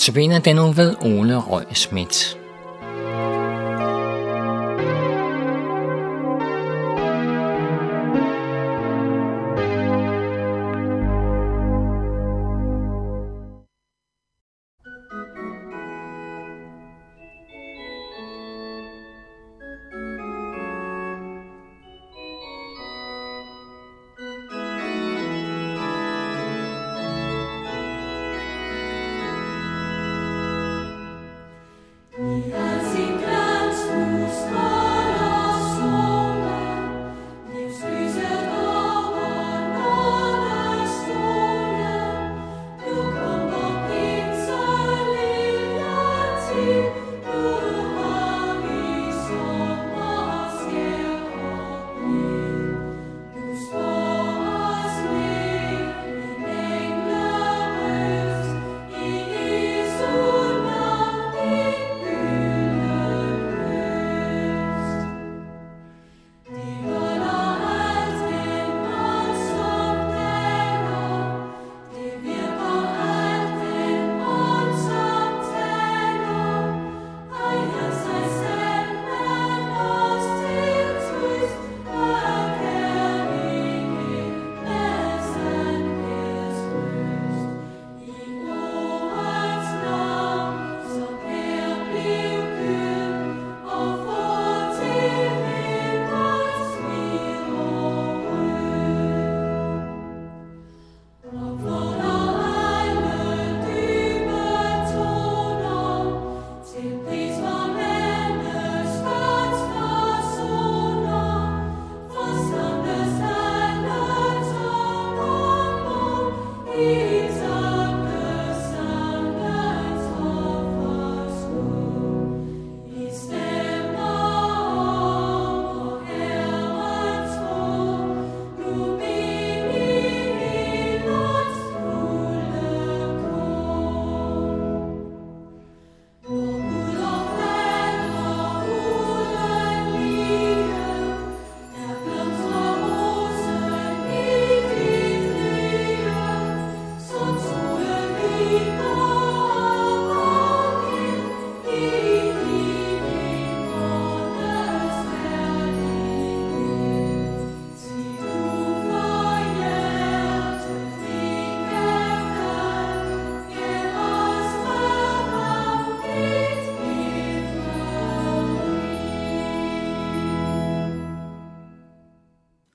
Notabene 0.00 0.38
den 0.38 0.76
ved 0.76 0.94
Ole 1.02 1.36
Røg 1.36 1.76
Schmidt. 1.76 2.39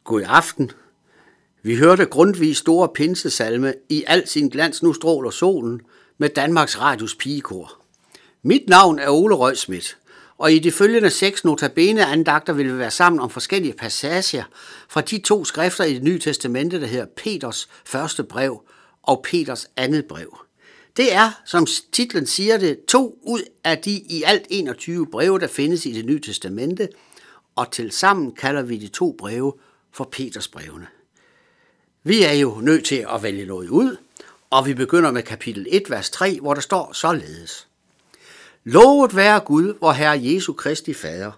God 0.06 0.24
aften. 0.26 0.72
Vi 1.64 1.76
hørte 1.76 2.06
grundvis 2.06 2.58
store 2.58 2.90
pinsesalme 2.96 3.74
i 3.90 4.04
al 4.08 4.28
sin 4.28 4.50
glans 4.50 4.84
nu 4.84 4.94
stråler 4.94 5.30
solen 5.30 5.82
med 6.18 6.30
Danmarks 6.30 6.80
Radios 6.80 7.16
pigekor. 7.16 7.82
Mit 8.44 8.70
navn 8.70 9.00
er 9.00 9.10
Ole 9.10 9.36
Røgsmidt, 9.36 9.98
og 10.38 10.54
i 10.54 10.60
de 10.60 10.72
følgende 10.72 11.10
seks 11.10 11.46
notabene 11.46 12.06
andagter 12.06 12.54
vil 12.54 12.74
vi 12.74 12.80
være 12.80 12.92
sammen 12.92 13.20
om 13.20 13.30
forskellige 13.30 13.74
passager 13.74 14.44
fra 14.90 15.02
de 15.02 15.18
to 15.18 15.46
skrifter 15.46 15.84
i 15.84 15.94
det 15.94 16.04
nye 16.04 16.20
testamente, 16.20 16.82
der 16.82 16.88
hedder 16.88 17.06
Peters 17.18 17.70
første 17.86 18.24
brev 18.24 18.62
og 19.04 19.22
Peters 19.24 19.68
andet 19.78 20.06
brev. 20.06 20.38
Det 20.98 21.14
er, 21.14 21.32
som 21.46 21.68
titlen 21.92 22.26
siger 22.26 22.58
det, 22.58 22.86
to 22.86 23.20
ud 23.24 23.42
af 23.64 23.78
de 23.78 23.92
i 23.92 24.24
alt 24.26 24.46
21 24.50 25.08
breve, 25.08 25.40
der 25.40 25.48
findes 25.48 25.86
i 25.86 25.92
det 25.92 26.06
nye 26.06 26.22
testamente, 26.22 26.90
og 27.56 27.72
til 27.72 27.92
sammen 27.92 28.32
kalder 28.32 28.62
vi 28.62 28.78
de 28.78 28.88
to 28.88 29.16
breve 29.18 29.54
for 29.96 30.04
Peters 30.12 30.48
brevene. 30.48 30.88
Vi 32.04 32.24
er 32.24 32.34
jo 32.34 32.60
nødt 32.62 32.86
til 32.86 33.06
at 33.16 33.24
vælge 33.24 33.46
noget 33.46 33.70
ud, 33.70 33.98
og 34.50 34.66
vi 34.66 34.74
begynder 34.74 35.12
med 35.12 35.24
kapitel 35.24 35.68
1, 35.70 35.84
vers 35.90 36.10
3, 36.10 36.40
hvor 36.42 36.54
der 36.54 36.62
står 36.62 36.94
således. 36.94 37.68
Lovet 38.64 39.16
være 39.16 39.40
Gud, 39.40 39.74
vor 39.82 39.92
Herre 39.92 40.20
Jesu 40.24 40.54
Kristi 40.54 40.94
Fader, 40.94 41.32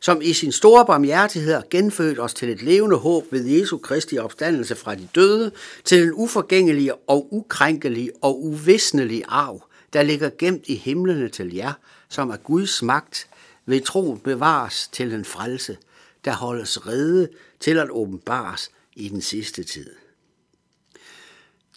som 0.00 0.22
i 0.22 0.32
sin 0.32 0.52
store 0.52 0.86
barmhjertighed 0.86 1.54
har 1.54 1.64
genfødt 1.70 2.20
os 2.20 2.34
til 2.34 2.48
et 2.48 2.62
levende 2.62 2.96
håb 2.96 3.24
ved 3.30 3.44
Jesu 3.44 3.78
Kristi 3.78 4.18
opstandelse 4.18 4.76
fra 4.76 4.94
de 4.94 5.08
døde, 5.14 5.52
til 5.84 6.02
en 6.02 6.12
uforgængelig 6.12 6.92
og 7.06 7.28
ukrænkelig 7.34 8.10
og 8.22 8.44
uvisnelig 8.44 9.24
arv, 9.28 9.62
der 9.92 10.02
ligger 10.02 10.30
gemt 10.38 10.64
i 10.66 10.74
himlene 10.74 11.28
til 11.28 11.54
jer, 11.54 11.72
som 12.08 12.30
er 12.30 12.36
Guds 12.36 12.82
magt, 12.82 13.28
ved 13.66 13.80
tro 13.80 14.14
bevares 14.24 14.88
til 14.92 15.14
en 15.14 15.24
frelse, 15.24 15.76
der 16.24 16.32
holdes 16.32 16.86
rede 16.86 17.28
til 17.60 17.78
at 17.78 17.90
åbenbares 17.90 18.70
i 18.96 19.08
den 19.08 19.22
sidste 19.22 19.64
tid. 19.64 19.90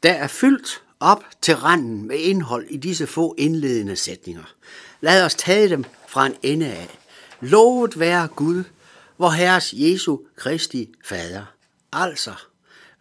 Der 0.04 0.14
er 0.14 0.28
fyldt 0.28 0.84
op 1.00 1.24
til 1.42 1.56
randen 1.56 2.08
med 2.08 2.18
indhold 2.20 2.68
i 2.70 2.78
disse 2.78 3.08
få 3.08 3.36
indledende 3.38 3.96
sætninger. 3.96 4.54
Lad 5.02 5.26
os 5.26 5.36
tage 5.36 5.70
dem 5.70 5.84
fra 6.08 6.26
en 6.26 6.36
ende 6.42 6.68
af. 6.68 7.00
Lovet 7.42 8.00
være 8.00 8.28
Gud, 8.28 8.64
hvor 9.18 9.30
Herres 9.30 9.74
Jesu 9.74 10.18
Kristi 10.36 10.90
Fader. 11.04 11.46
Altså, 11.94 12.34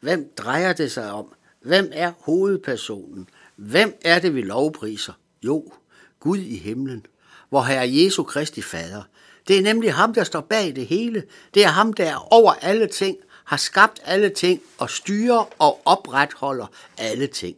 hvem 0.01 0.33
drejer 0.37 0.73
det 0.73 0.93
sig 0.93 1.13
om? 1.13 1.35
Hvem 1.61 1.91
er 1.93 2.13
hovedpersonen? 2.19 3.29
Hvem 3.57 3.99
er 4.05 4.19
det, 4.19 4.35
vi 4.35 4.43
lovpriser? 4.43 5.13
Jo, 5.43 5.73
Gud 6.21 6.39
i 6.39 6.57
himlen, 6.57 7.07
hvor 7.49 7.63
Herre 7.63 7.95
Jesu 7.95 8.23
Kristi 8.23 8.63
Fader. 8.63 9.03
Det 9.49 9.58
er 9.58 9.62
nemlig 9.62 9.94
ham, 9.94 10.14
der 10.14 10.25
står 10.25 10.41
bag 10.41 10.76
det 10.76 10.87
hele. 10.87 11.25
Det 11.55 11.64
er 11.64 11.69
ham, 11.69 11.93
der 11.93 12.05
er 12.05 12.32
over 12.32 12.52
alle 12.52 12.87
ting, 12.87 13.17
har 13.44 13.56
skabt 13.56 14.00
alle 14.05 14.29
ting 14.29 14.62
og 14.79 14.91
styrer 14.91 15.49
og 15.58 15.81
opretholder 15.85 16.67
alle 16.99 17.26
ting. 17.26 17.56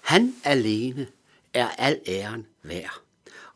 Han 0.00 0.34
alene 0.44 1.06
er 1.54 1.68
al 1.78 2.00
æren 2.06 2.46
værd. 2.62 3.00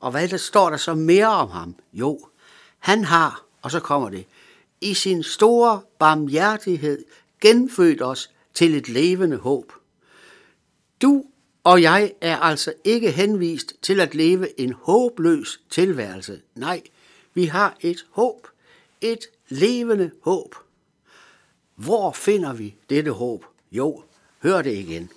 Og 0.00 0.10
hvad 0.10 0.28
der 0.28 0.36
står 0.36 0.70
der 0.70 0.76
så 0.76 0.94
mere 0.94 1.28
om 1.28 1.50
ham? 1.50 1.74
Jo, 1.92 2.20
han 2.78 3.04
har, 3.04 3.44
og 3.62 3.70
så 3.70 3.80
kommer 3.80 4.10
det, 4.10 4.24
i 4.80 4.94
sin 4.94 5.22
store 5.22 5.80
barmhjertighed 5.98 7.04
genfødt 7.40 8.02
os 8.02 8.30
til 8.54 8.74
et 8.74 8.88
levende 8.88 9.36
håb. 9.36 9.72
Du 11.02 11.24
og 11.64 11.82
jeg 11.82 12.12
er 12.20 12.36
altså 12.36 12.72
ikke 12.84 13.10
henvist 13.10 13.74
til 13.82 14.00
at 14.00 14.14
leve 14.14 14.60
en 14.60 14.74
håbløs 14.82 15.60
tilværelse. 15.70 16.40
Nej, 16.54 16.82
vi 17.34 17.44
har 17.44 17.76
et 17.80 18.06
håb. 18.10 18.48
Et 19.00 19.26
levende 19.48 20.10
håb. 20.22 20.54
Hvor 21.74 22.12
finder 22.12 22.52
vi 22.52 22.74
dette 22.90 23.10
håb? 23.10 23.44
Jo, 23.72 24.02
hør 24.42 24.62
det 24.62 24.74
igen. 24.74 25.10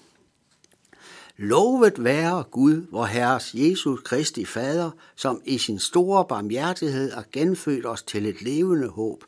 Lovet 1.37 2.03
være 2.03 2.43
Gud, 2.51 2.87
vor 2.91 3.05
Herres 3.05 3.51
Jesus 3.53 3.99
Kristi 4.01 4.45
Fader, 4.45 4.91
som 5.15 5.41
i 5.45 5.57
sin 5.57 5.79
store 5.79 6.25
barmhjertighed 6.25 7.11
har 7.11 7.25
genfødt 7.31 7.85
os 7.85 8.03
til 8.03 8.25
et 8.25 8.41
levende 8.41 8.87
håb. 8.87 9.23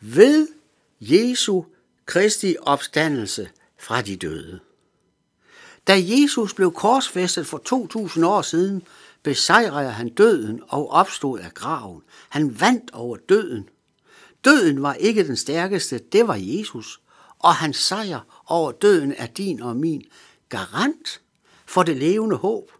Ved 0.00 0.48
Jesu 1.00 1.62
Kristi 2.06 2.56
opstandelse 2.62 3.50
fra 3.78 4.02
de 4.02 4.16
døde. 4.16 4.60
Da 5.86 5.94
Jesus 5.98 6.54
blev 6.54 6.72
korsfæstet 6.72 7.46
for 7.46 7.58
2000 7.58 8.26
år 8.26 8.42
siden, 8.42 8.82
besejrede 9.22 9.90
han 9.90 10.08
døden 10.08 10.62
og 10.68 10.90
opstod 10.90 11.38
af 11.38 11.54
graven. 11.54 12.02
Han 12.28 12.60
vandt 12.60 12.90
over 12.92 13.16
døden. 13.16 13.68
Døden 14.44 14.82
var 14.82 14.94
ikke 14.94 15.26
den 15.26 15.36
stærkeste, 15.36 15.98
det 16.12 16.28
var 16.28 16.38
Jesus. 16.40 17.00
Og 17.38 17.54
hans 17.54 17.76
sejr 17.76 18.20
over 18.46 18.72
døden 18.72 19.14
er 19.16 19.26
din 19.26 19.62
og 19.62 19.76
min 19.76 20.04
garant 20.48 21.20
for 21.66 21.82
det 21.82 21.96
levende 21.96 22.36
håb, 22.36 22.72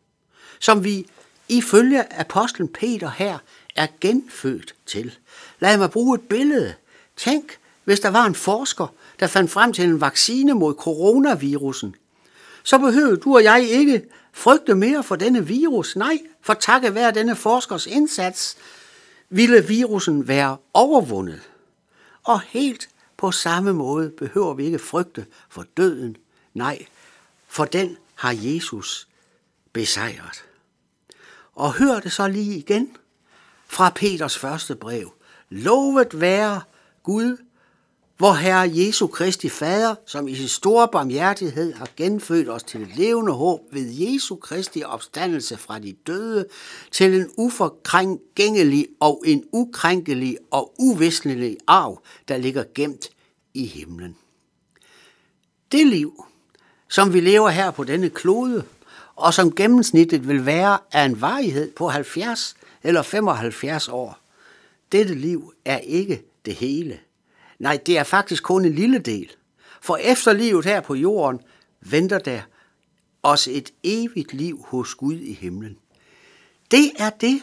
som 0.61 0.85
vi 0.85 1.07
ifølge 1.49 2.21
apostlen 2.21 2.69
Peter 2.69 3.11
her 3.11 3.39
er 3.77 3.87
genfødt 4.01 4.75
til. 4.87 5.19
Lad 5.61 5.79
mig 5.79 5.91
bruge 5.91 6.15
et 6.15 6.29
billede. 6.29 6.75
Tænk, 7.17 7.59
hvis 7.85 8.01
der 8.01 8.09
var 8.09 8.27
en 8.27 8.35
forsker, 8.35 8.87
der 9.21 9.27
fandt 9.27 9.51
frem 9.51 9.73
til 9.73 9.85
en 9.85 10.01
vaccine 10.01 10.55
mod 10.55 10.75
coronavirusen, 10.75 11.95
så 12.63 12.79
behøvede 12.79 13.17
du 13.17 13.35
og 13.35 13.45
jeg 13.45 13.69
ikke 13.69 14.05
frygte 14.33 14.75
mere 14.75 15.03
for 15.03 15.17
denne 15.17 15.47
virus. 15.47 15.97
Nej, 15.97 16.19
for 16.43 16.55
takket 16.55 16.95
være 16.95 17.13
denne 17.13 17.37
forskers 17.37 17.87
indsats, 17.87 18.57
ville 19.29 19.67
virusen 19.67 20.29
være 20.29 20.57
overvundet. 20.75 21.51
Og 22.23 22.41
helt 22.41 22.89
på 23.17 23.31
samme 23.31 23.73
måde 23.73 24.11
behøver 24.11 24.55
vi 24.55 24.65
ikke 24.65 24.79
frygte 24.79 25.27
for 25.49 25.65
døden. 25.77 26.17
Nej, 26.55 26.87
for 27.49 27.65
den 27.65 27.97
har 28.15 28.37
Jesus 28.37 29.09
besejret. 29.73 30.45
Og 31.55 31.73
hør 31.73 32.01
det 32.01 32.13
så 32.13 32.29
lige 32.29 32.59
igen 32.59 32.97
fra 33.67 33.91
Peters 33.91 34.39
første 34.39 34.75
brev. 34.75 35.13
Lovet 35.49 36.21
være 36.21 36.61
Gud, 37.03 37.37
hvor 38.21 38.33
Herre 38.33 38.71
Jesu 38.75 39.07
Kristi 39.07 39.49
Fader, 39.49 39.95
som 40.07 40.29
i 40.29 40.35
sin 40.35 40.49
store 40.49 40.89
barmhjertighed 40.93 41.73
har 41.73 41.89
genfødt 41.97 42.49
os 42.49 42.63
til 42.63 42.83
et 42.83 42.97
levende 42.97 43.33
håb 43.33 43.61
ved 43.73 43.87
Jesu 43.91 44.37
Kristi 44.37 44.83
opstandelse 44.85 45.57
fra 45.57 45.79
de 45.79 45.93
døde, 46.07 46.47
til 46.91 47.15
en 47.15 47.31
uforkrængelig 47.37 48.87
og 49.01 49.23
en 49.27 49.45
ukrænkelig 49.53 50.37
og 50.51 50.75
uvisnelig 50.79 51.57
arv, 51.67 52.03
der 52.29 52.37
ligger 52.37 52.65
gemt 52.75 53.11
i 53.55 53.67
himlen. 53.67 54.17
Det 55.73 55.87
liv, 55.87 56.25
som 56.89 57.13
vi 57.13 57.21
lever 57.21 57.49
her 57.49 57.71
på 57.71 57.85
denne 57.85 58.11
klode, 58.11 58.65
og 59.17 59.35
som 59.35 59.55
gennemsnittet 59.55 60.29
vil 60.29 60.47
være 60.47 60.79
af 60.93 61.05
en 61.05 61.21
varighed 61.21 61.71
på 61.71 61.89
70 61.89 62.57
eller 62.83 63.03
75 63.03 63.89
år. 63.89 64.19
Dette 64.93 65.15
liv 65.15 65.53
er 65.65 65.79
ikke 65.79 66.23
det 66.45 66.55
hele. 66.55 66.99
Nej, 67.61 67.79
det 67.87 67.99
er 67.99 68.05
faktisk 68.05 68.43
kun 68.43 68.65
en 68.65 68.75
lille 68.75 68.99
del. 68.99 69.31
For 69.81 69.97
efter 69.97 70.33
livet 70.33 70.65
her 70.65 70.81
på 70.81 70.95
jorden 70.95 71.41
venter 71.81 72.19
der 72.19 72.43
os 73.23 73.49
et 73.49 73.71
evigt 73.83 74.35
liv 74.35 74.65
hos 74.69 74.95
Gud 74.95 75.15
i 75.15 75.33
himlen. 75.33 75.79
Det 76.71 76.93
er 76.99 77.11
det, 77.11 77.43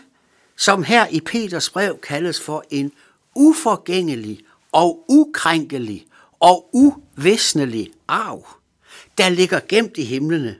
som 0.56 0.84
her 0.84 1.08
i 1.08 1.20
Peters 1.20 1.70
brev 1.70 2.00
kaldes 2.00 2.42
for 2.42 2.66
en 2.70 2.92
uforgængelig 3.36 4.40
og 4.72 5.06
ukrænkelig 5.08 6.08
og 6.40 6.70
uvisnelig 6.74 7.92
arv, 8.08 8.48
der 9.18 9.30
ligger 9.30 9.60
gemt 9.70 9.98
i 9.98 10.04
himlene. 10.04 10.58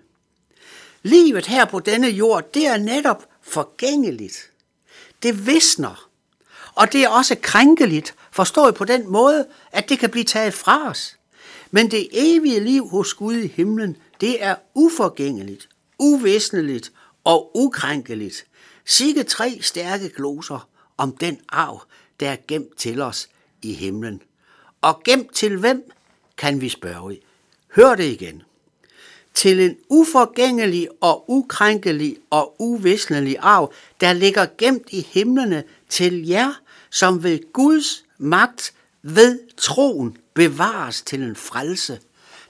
Livet 1.04 1.46
her 1.46 1.66
på 1.66 1.80
denne 1.80 2.08
jord, 2.08 2.54
det 2.54 2.68
er 2.68 2.78
netop 2.78 3.30
forgængeligt. 3.42 4.52
Det 5.24 5.48
visner. 5.48 6.07
Og 6.78 6.94
det 6.94 7.04
er 7.04 7.10
også 7.10 7.36
krænkeligt, 7.42 8.16
forstået 8.32 8.76
på 8.76 8.86
den 8.86 9.12
måde, 9.12 9.46
at 9.72 9.90
det 9.90 10.00
kan 10.00 10.10
blive 10.10 10.24
taget 10.24 10.54
fra 10.54 10.90
os. 10.90 11.18
Men 11.72 11.92
det 11.92 12.08
evige 12.12 12.60
liv 12.60 12.90
hos 12.90 13.14
Gud 13.14 13.36
i 13.36 13.48
himlen, 13.48 13.98
det 14.22 14.44
er 14.44 14.56
uforgængeligt, 14.74 15.70
uvisneligt 16.00 16.92
og 17.24 17.52
ukrænkeligt. 17.58 18.46
Sikke 18.86 19.24
tre 19.24 19.60
stærke 19.62 20.10
gloser 20.10 20.68
om 20.98 21.18
den 21.18 21.38
arv, 21.50 21.82
der 22.20 22.30
er 22.30 22.36
gemt 22.48 22.78
til 22.78 23.02
os 23.02 23.30
i 23.62 23.74
himlen. 23.74 24.22
Og 24.82 25.04
gemt 25.04 25.36
til 25.36 25.58
hvem, 25.58 25.92
kan 26.38 26.62
vi 26.62 26.70
spørge. 26.70 27.20
Hør 27.76 27.96
det 27.96 28.06
igen. 28.06 28.44
Til 29.34 29.60
en 29.60 29.78
uforgængelig 29.90 30.88
og 31.02 31.26
ukrænkelig 31.30 32.18
og 32.30 32.56
uvisnelig 32.60 33.38
arv, 33.40 33.74
der 34.02 34.14
ligger 34.14 34.46
gemt 34.58 34.88
i 34.90 35.02
himlene 35.02 35.64
til 35.90 36.28
jer, 36.28 36.54
som 36.98 37.24
ved 37.24 37.54
Guds 37.54 38.06
magt 38.18 38.74
ved 39.02 39.40
troen 39.58 40.18
bevares 40.34 41.02
til 41.02 41.22
en 41.22 41.36
frelse, 41.36 42.00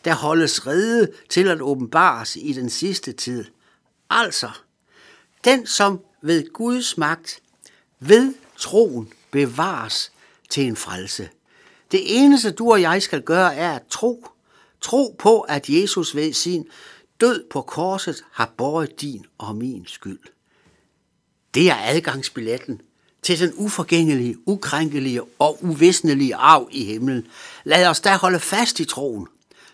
der 0.06 0.14
holdes 0.16 0.68
rede 0.68 1.12
til 1.30 1.48
at 1.48 1.62
åbenbares 1.62 2.36
i 2.36 2.54
den 2.54 2.70
sidste 2.70 3.12
tid. 3.12 3.46
Altså, 4.10 4.50
den 5.44 5.66
som 5.66 6.00
ved 6.22 6.54
Guds 6.54 6.98
magt 6.98 7.40
ved 8.00 8.34
troen 8.58 9.14
bevares 9.32 10.12
til 10.50 10.64
en 10.64 10.76
frelse. 10.76 11.30
Det 11.92 12.02
eneste 12.24 12.52
du 12.52 12.72
og 12.72 12.82
jeg 12.82 13.02
skal 13.02 13.22
gøre 13.22 13.56
er 13.56 13.72
at 13.72 13.84
tro. 13.90 14.28
Tro 14.82 15.16
på, 15.20 15.42
at 15.42 15.70
Jesus 15.70 16.16
ved 16.16 16.34
sin 16.34 16.68
død 17.22 17.50
på 17.50 17.62
korset 17.62 18.24
har 18.32 18.54
båret 18.58 19.02
din 19.02 19.26
og 19.38 19.56
min 19.56 19.86
skyld. 19.88 20.20
Det 21.54 21.70
er 21.70 21.78
adgangsbilletten 21.80 22.82
til 23.28 23.40
den 23.40 23.54
uforgængelige, 23.56 24.38
ukrænkelige 24.46 25.22
og 25.40 25.64
uvisnelige 25.64 26.36
arv 26.36 26.68
i 26.72 26.86
himlen. 26.86 27.28
Lad 27.64 27.88
os 27.88 28.00
da 28.00 28.16
holde 28.16 28.40
fast 28.40 28.80
i 28.80 28.86
troen. 28.86 29.28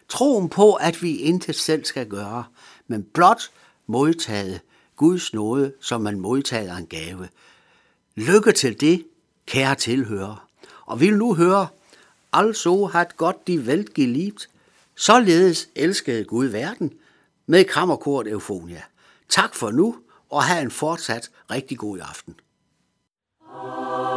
Troen 0.09 0.49
på, 0.49 0.73
at 0.73 1.01
vi 1.01 1.15
intet 1.15 1.55
selv 1.55 1.85
skal 1.85 2.07
gøre, 2.07 2.43
men 2.87 3.03
blot 3.13 3.51
modtage 3.87 4.61
Guds 4.95 5.33
nåde, 5.33 5.73
som 5.81 6.01
man 6.01 6.19
modtager 6.19 6.75
en 6.75 6.85
gave. 6.85 7.29
Lykke 8.15 8.51
til 8.51 8.81
det, 8.81 9.05
kære 9.45 9.75
tilhører. 9.75 10.47
Og 10.85 10.99
vil 10.99 11.17
nu 11.17 11.33
høre, 11.33 11.67
altså 12.33 12.85
hat 12.85 13.17
godt 13.17 13.47
de 13.47 13.65
velt 13.65 13.93
geliebt, 13.93 14.49
således 14.95 15.69
elskede 15.75 16.23
Gud 16.23 16.45
verden, 16.45 16.93
med 17.47 17.63
kammerkort 17.63 18.27
Eufonia. 18.27 18.81
Tak 19.29 19.55
for 19.55 19.71
nu, 19.71 19.95
og 20.29 20.43
have 20.43 20.61
en 20.61 20.71
fortsat 20.71 21.29
rigtig 21.51 21.77
god 21.77 21.99
aften. 21.99 22.35
Oh. 23.55 24.12